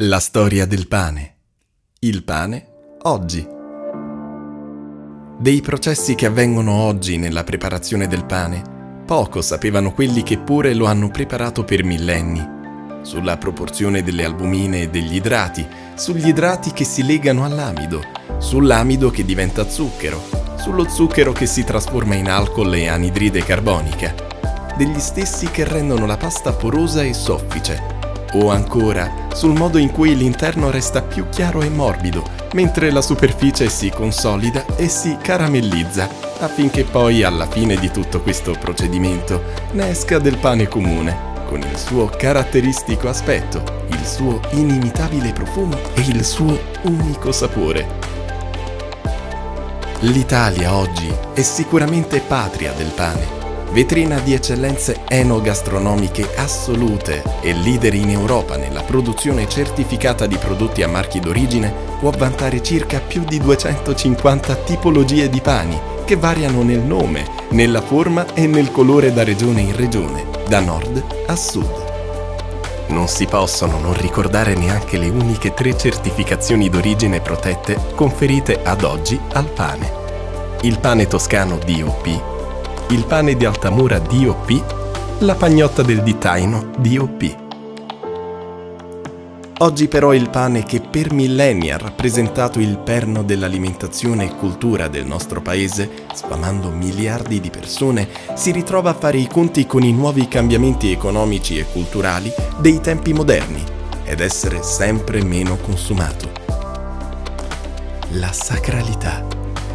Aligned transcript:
La 0.00 0.20
storia 0.20 0.66
del 0.66 0.88
pane. 0.88 1.36
Il 2.00 2.22
pane 2.22 2.66
oggi. 3.04 3.48
Dei 5.38 5.62
processi 5.62 6.14
che 6.14 6.26
avvengono 6.26 6.72
oggi 6.72 7.16
nella 7.16 7.44
preparazione 7.44 8.06
del 8.06 8.26
pane, 8.26 9.02
poco 9.06 9.40
sapevano 9.40 9.94
quelli 9.94 10.22
che 10.22 10.36
pure 10.36 10.74
lo 10.74 10.84
hanno 10.84 11.08
preparato 11.08 11.64
per 11.64 11.82
millenni. 11.82 12.46
Sulla 13.00 13.38
proporzione 13.38 14.02
delle 14.02 14.26
albumine 14.26 14.82
e 14.82 14.90
degli 14.90 15.14
idrati, 15.14 15.66
sugli 15.94 16.28
idrati 16.28 16.72
che 16.72 16.84
si 16.84 17.02
legano 17.02 17.46
all'amido, 17.46 18.02
sull'amido 18.36 19.08
che 19.08 19.24
diventa 19.24 19.66
zucchero, 19.66 20.22
sullo 20.58 20.86
zucchero 20.90 21.32
che 21.32 21.46
si 21.46 21.64
trasforma 21.64 22.16
in 22.16 22.28
alcol 22.28 22.74
e 22.74 22.88
anidride 22.88 23.42
carbonica, 23.42 24.14
degli 24.76 25.00
stessi 25.00 25.50
che 25.50 25.64
rendono 25.64 26.04
la 26.04 26.18
pasta 26.18 26.52
porosa 26.52 27.02
e 27.02 27.14
soffice 27.14 27.95
o 28.34 28.50
ancora 28.50 29.26
sul 29.36 29.52
modo 29.52 29.76
in 29.78 29.90
cui 29.90 30.16
l'interno 30.16 30.70
resta 30.70 31.02
più 31.02 31.28
chiaro 31.28 31.60
e 31.60 31.68
morbido, 31.68 32.24
mentre 32.54 32.90
la 32.90 33.02
superficie 33.02 33.68
si 33.68 33.90
consolida 33.90 34.64
e 34.76 34.88
si 34.88 35.18
caramellizza, 35.20 36.08
affinché 36.38 36.84
poi 36.84 37.22
alla 37.22 37.46
fine 37.46 37.76
di 37.76 37.90
tutto 37.90 38.22
questo 38.22 38.56
procedimento 38.58 39.42
ne 39.72 39.90
esca 39.90 40.18
del 40.18 40.38
pane 40.38 40.68
comune, 40.68 41.34
con 41.46 41.60
il 41.60 41.76
suo 41.76 42.06
caratteristico 42.06 43.08
aspetto, 43.08 43.84
il 43.88 44.06
suo 44.06 44.40
inimitabile 44.52 45.32
profumo 45.32 45.76
e 45.94 46.00
il 46.00 46.24
suo 46.24 46.58
unico 46.84 47.32
sapore. 47.32 48.04
L'Italia 50.00 50.74
oggi 50.74 51.12
è 51.34 51.42
sicuramente 51.42 52.20
patria 52.20 52.72
del 52.72 52.90
pane 52.94 53.45
vetrina 53.76 54.18
di 54.20 54.32
eccellenze 54.32 55.02
enogastronomiche 55.06 56.26
assolute 56.36 57.22
e 57.42 57.52
leader 57.52 57.92
in 57.92 58.08
Europa 58.08 58.56
nella 58.56 58.80
produzione 58.80 59.46
certificata 59.50 60.26
di 60.26 60.38
prodotti 60.38 60.82
a 60.82 60.88
marchi 60.88 61.20
d'origine, 61.20 61.74
può 62.00 62.08
vantare 62.08 62.62
circa 62.62 63.00
più 63.00 63.22
di 63.24 63.36
250 63.38 64.54
tipologie 64.54 65.28
di 65.28 65.42
pani 65.42 65.78
che 66.06 66.16
variano 66.16 66.62
nel 66.62 66.78
nome, 66.78 67.26
nella 67.50 67.82
forma 67.82 68.32
e 68.32 68.46
nel 68.46 68.72
colore 68.72 69.12
da 69.12 69.22
regione 69.22 69.60
in 69.60 69.76
regione, 69.76 70.24
da 70.48 70.60
nord 70.60 71.04
a 71.26 71.36
sud. 71.36 71.84
Non 72.86 73.08
si 73.08 73.26
possono 73.26 73.78
non 73.78 73.92
ricordare 73.92 74.54
neanche 74.54 74.96
le 74.96 75.10
uniche 75.10 75.52
tre 75.52 75.76
certificazioni 75.76 76.70
d'origine 76.70 77.20
protette 77.20 77.78
conferite 77.94 78.58
ad 78.62 78.84
oggi 78.84 79.20
al 79.34 79.50
pane. 79.50 79.92
Il 80.62 80.78
pane 80.78 81.06
toscano 81.06 81.58
DOP 81.58 82.35
il 82.90 83.04
pane 83.04 83.34
di 83.34 83.44
Altamura 83.44 83.98
DOP, 83.98 85.18
la 85.20 85.34
pagnotta 85.34 85.82
del 85.82 86.04
Ditaino 86.04 86.70
DOP. 86.78 87.44
Oggi 89.58 89.88
però 89.88 90.14
il 90.14 90.30
pane 90.30 90.62
che 90.62 90.80
per 90.80 91.12
millenni 91.12 91.70
ha 91.70 91.78
rappresentato 91.78 92.60
il 92.60 92.78
perno 92.78 93.24
dell'alimentazione 93.24 94.26
e 94.26 94.36
cultura 94.36 94.86
del 94.86 95.04
nostro 95.04 95.42
paese, 95.42 95.90
sfamando 96.14 96.70
miliardi 96.70 97.40
di 97.40 97.50
persone, 97.50 98.08
si 98.34 98.52
ritrova 98.52 98.90
a 98.90 98.94
fare 98.94 99.18
i 99.18 99.26
conti 99.26 99.66
con 99.66 99.82
i 99.82 99.92
nuovi 99.92 100.28
cambiamenti 100.28 100.92
economici 100.92 101.58
e 101.58 101.66
culturali 101.72 102.32
dei 102.58 102.80
tempi 102.80 103.12
moderni 103.12 103.64
ed 104.04 104.20
essere 104.20 104.62
sempre 104.62 105.24
meno 105.24 105.56
consumato. 105.56 106.30
La 108.10 108.30
sacralità, 108.30 109.26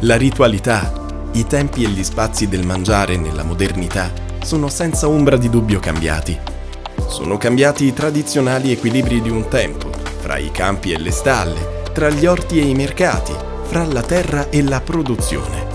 la 0.00 0.16
ritualità, 0.16 0.99
i 1.32 1.46
tempi 1.46 1.84
e 1.84 1.88
gli 1.88 2.02
spazi 2.02 2.48
del 2.48 2.66
mangiare 2.66 3.16
nella 3.16 3.44
modernità 3.44 4.10
sono 4.42 4.68
senza 4.68 5.08
ombra 5.08 5.36
di 5.36 5.48
dubbio 5.48 5.78
cambiati. 5.78 6.36
Sono 7.06 7.36
cambiati 7.36 7.84
i 7.84 7.92
tradizionali 7.92 8.72
equilibri 8.72 9.22
di 9.22 9.30
un 9.30 9.46
tempo, 9.46 9.90
fra 10.18 10.38
i 10.38 10.50
campi 10.50 10.90
e 10.90 10.98
le 10.98 11.12
stalle, 11.12 11.82
tra 11.92 12.10
gli 12.10 12.26
orti 12.26 12.58
e 12.58 12.64
i 12.64 12.74
mercati, 12.74 13.32
fra 13.62 13.84
la 13.84 14.02
terra 14.02 14.48
e 14.50 14.60
la 14.62 14.80
produzione. 14.80 15.66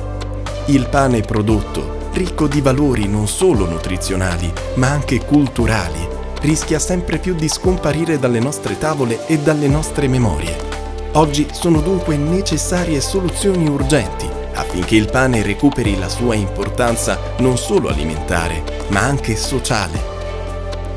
Il 0.66 0.90
pane 0.90 1.22
prodotto, 1.22 2.10
ricco 2.12 2.48
di 2.48 2.60
valori 2.60 3.08
non 3.08 3.28
solo 3.28 3.66
nutrizionali, 3.66 4.52
ma 4.76 4.90
anche 4.90 5.24
culturali, 5.24 6.06
rischia 6.42 6.80
sempre 6.80 7.18
più 7.18 7.34
di 7.34 7.48
scomparire 7.48 8.20
dalle 8.20 8.40
nostre 8.40 8.78
tavole 8.78 9.26
e 9.26 9.40
dalle 9.40 9.68
nostre 9.68 10.10
memorie. 10.10 10.74
Oggi 11.14 11.48
sono 11.52 11.80
dunque 11.80 12.18
necessarie 12.18 13.00
soluzioni 13.00 13.70
urgenti 13.70 14.35
affinché 14.56 14.96
il 14.96 15.10
pane 15.10 15.44
recuperi 15.44 15.98
la 15.98 16.10
sua 16.10 16.36
importanza 16.36 17.20
non 17.38 17.58
solo 17.58 17.90
alimentare, 17.90 18.64
ma 18.90 19.02
anche 19.02 19.36
sociale. 19.36 20.14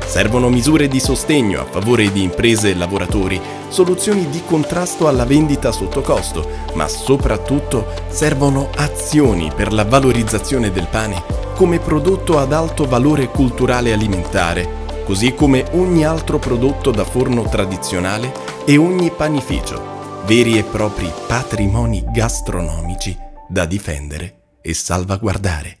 Servono 0.05 0.49
misure 0.49 0.87
di 0.87 0.99
sostegno 0.99 1.61
a 1.61 1.65
favore 1.65 2.11
di 2.11 2.23
imprese 2.23 2.71
e 2.71 2.75
lavoratori, 2.75 3.39
soluzioni 3.67 4.27
di 4.29 4.41
contrasto 4.43 5.07
alla 5.07 5.23
vendita 5.23 5.71
sotto 5.71 6.01
costo, 6.01 6.49
ma 6.73 6.87
soprattutto 6.87 7.85
servono 8.07 8.69
azioni 8.75 9.51
per 9.55 9.71
la 9.71 9.85
valorizzazione 9.85 10.71
del 10.71 10.87
pane 10.89 11.37
come 11.53 11.77
prodotto 11.79 12.39
ad 12.39 12.53
alto 12.53 12.87
valore 12.87 13.27
culturale 13.27 13.93
alimentare, 13.93 15.03
così 15.05 15.35
come 15.35 15.65
ogni 15.73 16.05
altro 16.05 16.39
prodotto 16.39 16.89
da 16.89 17.03
forno 17.03 17.43
tradizionale 17.43 18.31
e 18.65 18.77
ogni 18.77 19.11
panificio, 19.11 20.23
veri 20.25 20.57
e 20.57 20.63
propri 20.63 21.11
patrimoni 21.27 22.03
gastronomici 22.09 23.27
da 23.49 23.65
difendere 23.65 24.57
e 24.61 24.73
salvaguardare. 24.73 25.78